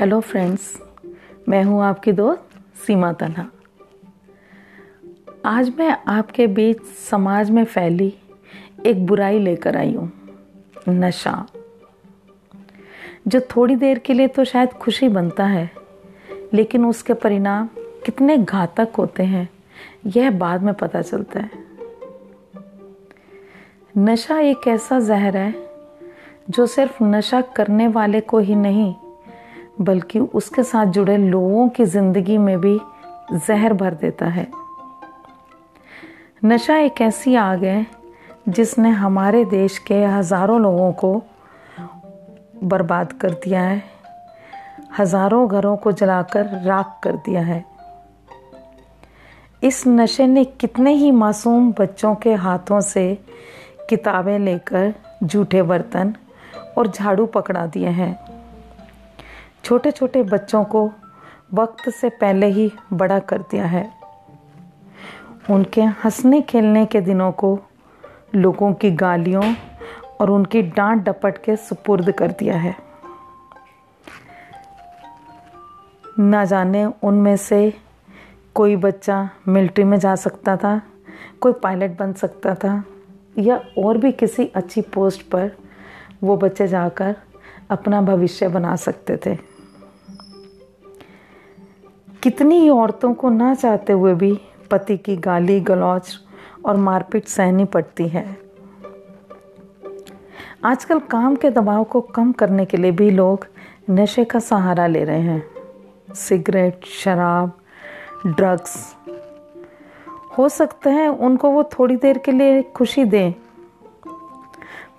Hello 0.00 0.18
friends 0.20 0.62
मैं 1.48 1.62
हूँ 1.64 1.82
आपकी 1.84 2.12
दोस्त 2.12 2.54
सीमा 2.86 3.12
तन्हा। 3.12 3.44
आज 5.46 5.68
मैं 5.78 5.96
आपके 6.08 6.46
बीच 6.46 6.82
समाज 7.10 7.50
में 7.50 7.64
फैली 7.64 8.12
एक 8.86 9.04
बुराई 9.06 9.38
लेकर 9.38 9.76
आई 9.76 9.92
हूँ, 9.94 10.10
नशा। 10.88 11.34
जो 13.28 13.40
थोड़ी 13.50 13.76
देर 13.76 13.98
के 13.98 14.14
लिए 14.14 14.28
तो 14.28 14.44
शायद 14.44 14.72
खुशी 14.72 15.08
बनता 15.08 15.46
है, 15.46 15.68
लेकिन 16.54 16.86
उसके 16.86 17.14
परिणाम 17.16 17.68
कितने 18.06 18.38
घातक 18.38 18.96
होते 18.98 19.22
हैं, 19.24 19.48
यह 20.06 20.30
बाद 20.30 20.62
में 20.62 20.74
पता 20.74 21.02
चलता 21.02 21.40
है। 21.40 21.50
नशा 23.98 24.38
एक 24.38 24.68
ऐसा 24.68 25.00
जहर 25.00 25.36
है, 25.36 25.54
जो 26.50 26.66
सिर्फ़ 26.68 27.04
नशा 27.04 27.40
करने 27.56 27.88
वाले 27.88 28.20
को 28.20 28.38
ही 28.38 28.54
नहीं 28.56 28.94
बल्कि 29.80 30.18
उसके 30.18 30.62
साथ 30.62 30.86
जुड़े 30.86 31.16
लोगों 31.16 31.68
की 31.68 31.84
ज़िंदगी 31.84 32.38
में 32.38 32.60
भी 32.60 32.78
जहर 33.32 33.72
भर 33.72 33.94
देता 33.94 34.26
है। 34.26 34.46
नशा 36.44 36.76
एक 36.76 37.00
ऐसी 37.00 37.34
आग 37.34 37.64
है 37.64 37.86
जिसने 38.48 38.90
हमारे 38.90 39.44
देश 39.44 39.78
के 39.78 40.02
हज़ारों 40.04 40.60
लोगों 40.60 40.92
को 40.92 41.22
बर्बाद 42.64 43.12
कर 43.12 43.30
दिया 43.34 43.62
है। 43.62 43.82
हज़ारों 44.98 45.48
घरों 45.48 45.76
को 45.76 45.92
जलाकर 45.92 46.46
राख 46.62 46.98
कर 47.02 47.16
दिया 47.16 47.40
है। 47.40 47.64
इस 49.62 49.82
नशे 49.86 50.26
ने 50.26 50.44
कितने 50.44 50.92
ही 50.92 51.10
मासूम 51.10 51.72
बच्चों 51.72 52.14
के 52.14 52.34
हाथों 52.34 52.80
से 52.80 53.14
किताबें 53.88 54.38
लेकर, 54.38 54.94
जूठे 55.22 55.62
बर्तन 55.62 56.14
और 56.78 56.88
झाड़ू 56.88 57.26
पकड़ा 57.26 57.66
दिए 57.66 57.88
हैं। 57.88 58.29
छोटे 59.70 59.90
छोटे 59.90 60.22
बच्चों 60.22 60.64
को 60.64 60.90
वक्त 61.54 61.90
से 61.90 62.08
पहले 62.08 62.46
ही 62.46 62.72
बड़ा 62.92 63.18
कर 63.18 63.38
दिया 63.38 63.64
है। 63.64 63.92
उनके 65.50 65.82
हंसने 65.82 66.40
खेलने 66.40 66.86
के 66.86 67.00
दिनों 67.00 67.32
को 67.32 67.58
लोगों 68.34 68.72
की 68.72 68.90
गालियों 68.90 69.54
और 70.20 70.30
उनकी 70.30 70.62
डांट 70.62 71.02
डपट 71.02 71.38
के 71.44 71.56
सुपुर्द 71.56 72.10
कर 72.10 72.30
दिया 72.30 72.56
है। 72.56 72.76
ना 76.18 76.44
जाने 76.44 76.84
उनमें 76.84 77.36
से 77.36 77.74
कोई 78.54 78.76
बच्चा 78.76 79.30
मिलिट्री 79.48 79.84
में 79.84 79.98
जा 79.98 80.14
सकता 80.14 80.56
था, 80.56 80.82
कोई 81.40 81.52
पायलट 81.52 81.98
बन 81.98 82.12
सकता 82.12 82.54
था, 82.54 82.84
या 83.38 83.60
और 83.78 83.98
भी 83.98 84.12
किसी 84.12 84.46
अच्छी 84.46 84.80
पोस्ट 84.80 85.22
पर 85.22 85.52
वो 86.22 86.36
बच्चे 86.36 86.68
जाकर 86.68 87.16
अपना 87.70 88.02
भविष्य 88.02 88.48
बना 88.48 88.76
सकते 88.76 89.18
थे। 89.26 89.49
कितनी 92.22 92.58
ही 92.58 92.68
औरतों 92.70 93.14
को 93.14 93.28
ना 93.28 93.54
चाहते 93.54 93.92
हुए 93.92 94.14
भी 94.14 94.40
पति 94.70 94.96
की 94.96 95.16
गाली 95.16 95.60
गलौच 95.60 96.18
और 96.64 96.76
मारपीट 96.76 97.26
सहनी 97.26 97.64
पड़ती 97.64 98.08
है। 98.08 98.24
आजकल 100.64 100.98
काम 101.00 101.36
के 101.36 101.50
दबाव 101.50 101.84
को 101.84 102.00
कम 102.00 102.32
करने 102.32 102.64
के 102.64 102.76
लिए 102.76 102.90
भी 102.90 103.10
लोग 103.10 103.46
नशे 103.90 104.24
का 104.24 104.38
सहारा 104.38 104.86
ले 104.86 105.04
रहे 105.04 105.20
हैं। 105.20 105.42
सिगरेट, 106.14 106.84
शराब, 106.84 107.52
ड्रग्स। 108.26 108.96
हो 110.38 110.48
सकता 110.48 110.90
है 110.90 111.08
उनको 111.08 111.50
वो 111.50 111.62
थोड़ी 111.72 111.96
देर 111.96 112.18
के 112.18 112.32
लिए 112.32 112.62
खुशी 112.62 113.04
दें, 113.04 113.32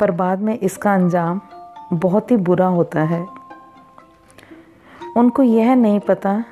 पर 0.00 0.10
बाद 0.10 0.40
में 0.40 0.58
इसका 0.58 0.94
अंजाम 0.94 1.40
बहुत 1.92 2.30
ही 2.30 2.36
बुरा 2.36 2.66
होता 2.66 3.02
है। 3.02 3.26
उनको 5.16 5.42
यह 5.42 5.74
नहीं 5.74 6.00
पता 6.00 6.42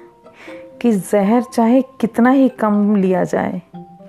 कि 0.82 0.92
जहर 0.92 1.42
चाहे 1.42 1.82
कितना 1.82 2.30
ही 2.30 2.48
कम 2.48 2.96
लिया 2.96 3.24
जाए, 3.24 3.60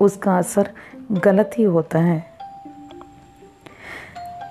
उसका 0.02 0.38
असर 0.38 0.70
गलत 1.12 1.52
ही 1.58 1.64
होता 1.64 2.00
है। 2.00 2.24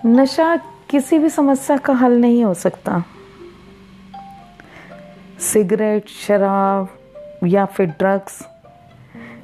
नशा 0.06 0.56
किसी 0.90 1.18
भी 1.18 1.28
समस्या 1.28 1.76
का 1.76 1.92
हल 1.92 2.20
नहीं 2.20 2.44
हो 2.44 2.54
सकता। 2.54 3.02
सिगरेट, 5.40 6.08
शराब 6.08 6.88
या 7.46 7.64
फिर 7.64 7.86
ड्रग्स 7.86 8.42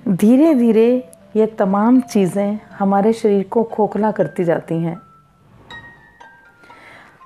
धीरे 0.09 0.55
धीरे 0.55 1.11
ये 1.37 1.47
तमाम 1.47 2.00
चीज़ें 2.00 2.59
हमारे 2.78 3.12
शरीर 3.12 3.43
को 3.43 3.62
खोखला 3.62 4.11
करती 4.11 4.44
जाती 4.44 4.75
हैं। 4.75 4.97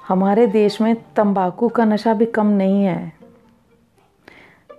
हमारे 0.08 0.46
देश 0.46 0.80
में 0.80 0.94
तंबाकू 1.16 1.68
का 1.68 1.84
नशा 1.84 2.14
भी 2.14 2.26
कम 2.26 2.46
नहीं 2.46 2.84
है। 2.84 3.21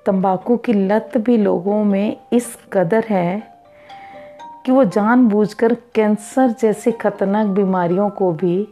तंबाकू 0.05 0.57
की 0.57 0.73
लत 0.73 1.11
भी 1.17 1.37
लोगों 1.37 1.83
में 1.83 2.17
इस 2.33 2.57
कदर 2.73 3.05
है 3.09 3.43
कि 4.65 4.71
वो 4.71 4.83
जानबूझकर 4.85 5.73
कैंसर 5.95 6.49
जैसी 6.51 6.91
खतरनाक 6.91 7.47
बीमारियों 7.47 8.09
को 8.09 8.31
भी 8.31 8.67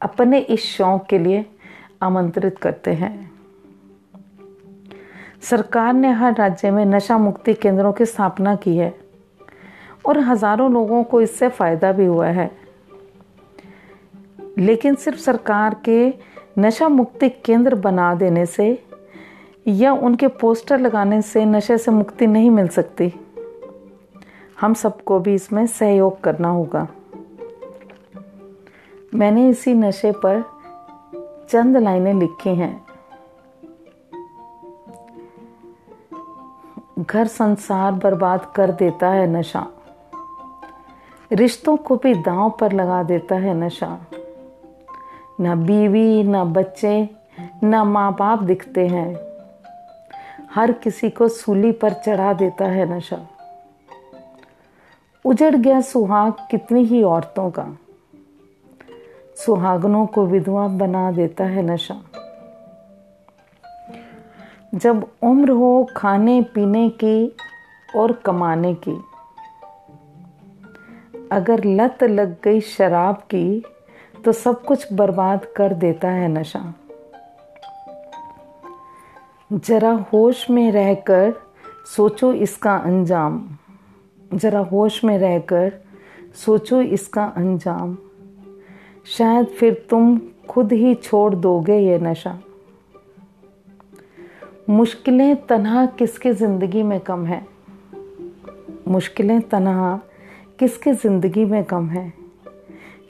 अपने 0.00 0.38
इस 0.38 0.64
शौक 0.66 1.06
के 1.06 1.18
लिए 1.18 1.44
आमंत्रित 2.02 2.58
करते 2.58 2.92
हैं। 2.92 3.30
सरकार 5.42 5.92
ने 5.92 6.10
हर 6.12 6.34
राज्य 6.34 6.70
में 6.70 6.84
नशा 6.84 7.18
मुक्ति 7.18 7.54
केंद्रों 7.54 7.92
की 7.92 8.04
स्थापना 8.04 8.54
की 8.54 8.76
है 8.76 8.94
और 10.06 10.18
हज़ारों 10.18 10.72
लोगों 10.72 11.02
को 11.04 11.20
इससे 11.20 11.48
फ़ायदा 11.48 11.92
भी 11.92 12.04
हुआ 12.04 12.26
है। 12.28 12.50
लेकिन 14.58 14.94
सिर्फ़ 14.94 15.18
सरकार 15.18 15.76
के 15.84 16.14
नशा 16.58 16.88
मुक्ति 16.88 17.28
केंद्र 17.28 17.74
बना 17.74 18.14
देने 18.14 18.46
से 18.46 18.84
या 19.66 19.92
उनके 19.92 20.28
पोस्टर 20.28 20.78
लगाने 20.78 21.22
से, 21.22 21.44
नशे 21.44 21.78
से 21.78 21.90
मुक्ति 21.90 22.26
नहीं 22.26 22.50
मिल 22.50 22.68
सकती। 22.68 23.14
हम 24.60 24.74
सबको 24.74 25.18
भी 25.18 25.34
इसमें 25.34 25.66
सहयोग 25.66 26.20
करना 26.20 26.48
होगा। 26.48 26.88
मैंने 29.14 29.48
इसी 29.48 29.74
नशे 29.74 30.12
पर 30.12 30.44
चंद 31.48 31.76
लाइनें 31.76 32.14
लिखी 32.14 32.50
हैं। 32.50 32.86
घर 37.00 37.26
संसार 37.26 37.92
बर्बाद 37.92 38.52
कर 38.56 38.70
देता 38.70 39.08
है 39.08 39.26
नशा। 39.26 39.66
रिश्तों 41.32 41.76
को 41.76 41.96
भी 41.96 42.14
दांव 42.14 42.50
पर 42.60 42.72
लगा 42.72 43.02
देता 43.02 43.34
है 43.34 43.54
नशा। 43.54 43.98
ना 45.40 45.54
बीवी, 45.54 46.22
ना 46.22 46.44
बच्चे, 46.44 47.10
ना 47.62 47.84
माँ 47.84 48.12
बाप 48.12 48.42
दिखते 48.42 48.86
हैं। 48.86 49.31
हर 50.54 50.72
किसी 50.72 51.10
को 51.10 51.28
सूली 51.28 51.72
पर 51.72 51.92
चढ़ा 51.92 52.32
देता 52.32 52.64
है 52.64 52.96
नशा। 52.96 53.26
उजड़ 55.24 55.56
गया 55.56 55.80
सुहाग 55.80 56.32
कितनी 56.50 56.84
ही 56.84 57.02
औरतों 57.02 57.50
का। 57.50 57.78
सुहागनों 59.36 60.06
को 60.06 60.26
विधवा 60.26 60.68
बना 60.68 61.12
देता 61.12 61.44
है 61.44 61.62
नशा। 61.62 62.02
जब 64.74 65.06
उम्र 65.22 65.50
हो 65.50 65.88
खाने 65.96 66.42
पीने 66.42 66.88
की 66.88 67.36
और 67.96 68.12
कमाने 68.12 68.74
की, 68.74 69.00
अगर 71.32 71.64
लत 71.64 72.02
लग 72.02 72.36
गई 72.42 72.60
शराब 72.60 73.16
की 73.16 73.62
तो 74.24 74.32
सब 74.32 74.64
कुछ 74.64 74.92
बर्बाद 74.92 75.44
कर 75.44 75.74
देता 75.74 76.08
है 76.08 76.28
नशा। 76.28 76.74
जरा 79.52 80.06
होश 80.12 80.50
में 80.50 80.72
रहकर 80.72 81.34
सोचो 81.96 82.32
इसका 82.32 82.76
अंजाम। 82.76 83.48
जरा 84.34 84.58
होश 84.58 85.04
में 85.04 85.18
रहकर 85.18 85.72
सोचो 86.34 86.80
इसका 86.80 87.24
अंजाम। 87.24 87.98
शायद 89.06 89.46
फिर 89.46 89.86
तुम 89.90 90.20
खुद 90.48 90.72
ही 90.72 90.94
छोड़ 90.94 91.34
दोगे 91.34 91.78
ये 91.78 91.98
नशा। 91.98 92.40
मुश्किलें 94.70 95.46
तनहा 95.46 95.86
किसके 95.86 96.32
ज़िंदगी 96.32 96.82
में 96.82 97.00
कम 97.00 97.26
है? 97.26 97.46
मुश्किलें 98.88 99.40
तनहा 99.40 100.00
किसके 100.58 100.92
ज़िंदगी 100.92 101.44
में 101.44 101.64
कम 101.64 101.88
है? 101.88 102.12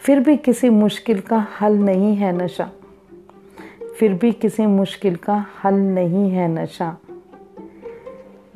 फिर 0.01 0.21
भी 0.21 0.37
किसी 0.37 0.69
मुश्किल 0.69 1.21
का 1.21 1.47
हल 1.61 1.79
नहीं 1.79 2.17
है 2.17 2.45
नशा। 2.45 2.71
फिर 4.03 4.15
भी 4.15 4.33
किसी 4.33 4.65
मुश्किल 4.67 5.17
का 5.17 5.35
हल 5.65 5.75
नहीं 5.75 6.31
है 6.31 6.47
नशा। 6.49 6.97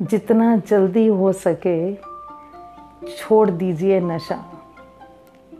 जितना 0.01 0.55
जल्दी 0.57 1.07
हो 1.07 1.31
सके 1.33 1.93
छोड़ 3.17 3.49
दीजिए 3.49 3.99
नशा। 3.99 4.39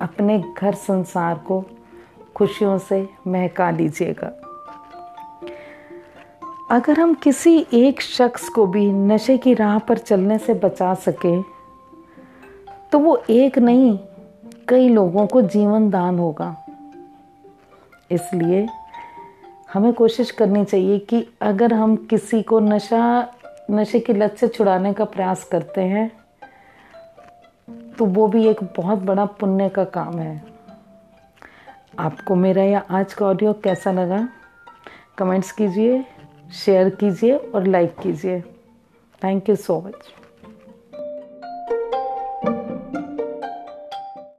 अपने 0.01 0.43
घर 0.57 0.73
संसार 0.73 1.35
को 1.37 1.63
खुशियों 2.35 2.77
से 2.77 3.09
महका 3.27 3.69
लीजिएगा। 3.71 4.27
अगर 6.71 6.99
हम 6.99 7.13
किसी 7.13 7.65
एक 7.73 8.01
शख्स 8.01 8.49
को 8.49 8.65
भी 8.67 8.91
नशे 8.91 9.37
की 9.37 9.53
राह 9.53 9.77
पर 9.79 9.97
चलने 9.97 10.37
से 10.37 10.53
बचा 10.53 10.93
सके 10.93 11.41
तो 12.91 12.99
वो 12.99 13.21
एक 13.29 13.59
नहीं, 13.59 13.99
कई 14.67 14.89
लोगों 14.89 15.27
को 15.27 15.41
जीवन 15.41 15.89
दान 15.89 16.19
होगा। 16.19 16.55
इसलिए 18.11 18.67
हमें 19.69 19.93
कोशिश 19.93 20.31
करनी 20.31 20.63
चाहिए 20.65 20.99
कि 20.99 21.25
अगर 21.41 21.73
हम 21.73 21.95
किसी 22.09 22.41
को 22.43 22.59
नशा, 22.59 23.33
नशे 23.71 23.99
की 23.99 24.13
लत 24.13 24.35
से 24.39 24.47
छुड़ाने 24.47 24.93
का 24.93 25.05
प्रयास 25.05 25.43
करते 25.43 25.81
हैं 25.81 26.11
तो 27.97 28.05
वो 28.05 28.27
भी 28.27 28.45
एक 28.47 28.63
बहुत 28.77 28.99
बड़ा 28.99 29.25
पुण्य 29.25 29.69
का 29.69 29.83
काम 29.83 30.17
है। 30.19 30.43
आपको 31.99 32.35
मेरा 32.35 32.63
यह 32.63 32.83
आज 32.89 33.13
का 33.13 33.25
ऑडियो 33.25 33.53
कैसा 33.53 33.91
लगा? 33.91 34.27
कमेंट्स 35.17 35.51
कीजिए 35.51 36.03
शेयर 36.55 36.89
कीजिए 36.89 37.35
और 37.35 37.67
लाइक 37.67 37.95
कीजिए। 38.03 38.41
Thank 39.21 39.49
you 39.49 39.55
so 39.55 39.79
much 39.81 40.13